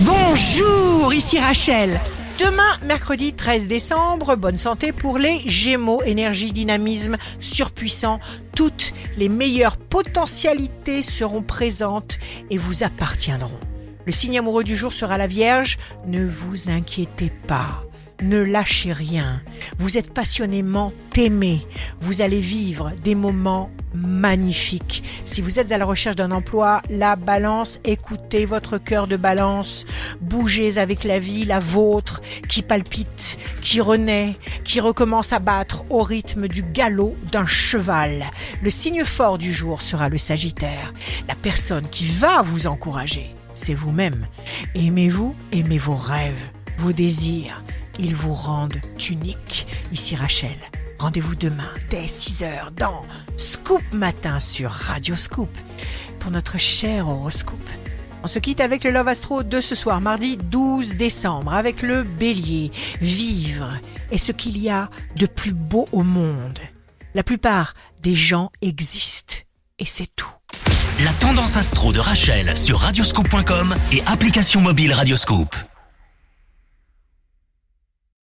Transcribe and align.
Bonjour, 0.00 1.14
ici 1.14 1.38
Rachel. 1.38 2.00
Demain, 2.40 2.78
mercredi 2.84 3.32
13 3.32 3.68
décembre, 3.68 4.34
bonne 4.34 4.56
santé 4.56 4.90
pour 4.90 5.18
les 5.18 5.48
Gémeaux, 5.48 6.02
énergie, 6.02 6.50
dynamisme 6.50 7.16
surpuissant. 7.38 8.18
Toutes 8.56 8.92
les 9.16 9.28
meilleures 9.28 9.76
potentialités 9.76 11.00
seront 11.00 11.42
présentes 11.42 12.18
et 12.50 12.58
vous 12.58 12.82
appartiendront. 12.82 13.60
Le 14.04 14.10
signe 14.10 14.36
amoureux 14.36 14.64
du 14.64 14.74
jour 14.74 14.92
sera 14.92 15.16
la 15.16 15.28
Vierge. 15.28 15.78
Ne 16.08 16.26
vous 16.26 16.70
inquiétez 16.70 17.30
pas. 17.46 17.84
Ne 18.20 18.40
lâchez 18.42 18.92
rien. 18.92 19.42
Vous 19.78 19.96
êtes 19.96 20.12
passionnément 20.12 20.92
aimé. 21.14 21.60
Vous 22.00 22.20
allez 22.20 22.40
vivre 22.40 22.90
des 23.04 23.14
moments 23.14 23.70
magnifiques. 23.94 25.02
Si 25.24 25.40
vous 25.40 25.58
êtes 25.58 25.72
à 25.72 25.78
la 25.78 25.84
recherche 25.84 26.16
d'un 26.16 26.30
emploi, 26.30 26.82
la 26.90 27.16
balance, 27.16 27.80
écoutez 27.84 28.44
votre 28.44 28.78
cœur 28.78 29.06
de 29.06 29.16
balance. 29.16 29.86
Bougez 30.20 30.78
avec 30.78 31.04
la 31.04 31.18
vie, 31.18 31.44
la 31.44 31.60
vôtre, 31.60 32.20
qui 32.48 32.62
palpite, 32.62 33.38
qui 33.60 33.80
renaît, 33.80 34.36
qui 34.64 34.80
recommence 34.80 35.32
à 35.32 35.38
battre 35.38 35.84
au 35.90 36.02
rythme 36.02 36.48
du 36.48 36.62
galop 36.62 37.16
d'un 37.32 37.46
cheval. 37.46 38.24
Le 38.62 38.70
signe 38.70 39.04
fort 39.04 39.38
du 39.38 39.52
jour 39.52 39.82
sera 39.82 40.08
le 40.08 40.18
Sagittaire, 40.18 40.92
la 41.28 41.34
personne 41.34 41.88
qui 41.88 42.06
va 42.06 42.42
vous 42.42 42.66
encourager. 42.66 43.30
C'est 43.54 43.74
vous-même. 43.74 44.26
Aimez-vous, 44.74 45.34
aimez 45.52 45.78
vos 45.78 45.94
rêves, 45.94 46.50
vos 46.78 46.92
désirs 46.92 47.62
ils 47.98 48.14
vous 48.14 48.34
rendent 48.34 48.80
unique. 49.10 49.66
Ici 49.92 50.16
Rachel. 50.16 50.56
Rendez-vous 51.04 51.34
demain 51.34 51.68
dès 51.90 52.06
6h 52.06 52.70
dans 52.78 53.04
Scoop 53.36 53.82
Matin 53.92 54.38
sur 54.38 54.70
Radio 54.70 55.14
Scoop 55.14 55.50
pour 56.18 56.30
notre 56.30 56.56
cher 56.56 57.10
horoscope. 57.10 57.68
On 58.22 58.26
se 58.26 58.38
quitte 58.38 58.62
avec 58.62 58.84
le 58.84 58.90
Love 58.90 59.08
Astro 59.08 59.42
de 59.42 59.60
ce 59.60 59.74
soir, 59.74 60.00
mardi 60.00 60.38
12 60.38 60.96
décembre, 60.96 61.52
avec 61.52 61.82
le 61.82 62.04
bélier. 62.04 62.70
Vivre 63.02 63.68
est 64.10 64.16
ce 64.16 64.32
qu'il 64.32 64.56
y 64.56 64.70
a 64.70 64.88
de 65.16 65.26
plus 65.26 65.52
beau 65.52 65.86
au 65.92 66.04
monde. 66.04 66.58
La 67.12 67.22
plupart 67.22 67.74
des 68.00 68.14
gens 68.14 68.50
existent 68.62 69.34
et 69.78 69.84
c'est 69.84 70.08
tout. 70.16 70.32
La 71.04 71.12
tendance 71.12 71.58
astro 71.58 71.92
de 71.92 72.00
Rachel 72.00 72.56
sur 72.56 72.78
radioscope.com 72.78 73.74
et 73.92 74.02
application 74.06 74.62
mobile 74.62 74.94
Radioscope. 74.94 75.54